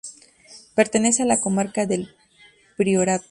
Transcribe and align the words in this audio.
Pertenece 0.73 1.21
a 1.21 1.27
la 1.27 1.39
comarca 1.41 1.85
del 1.85 2.15
Priorato. 2.75 3.19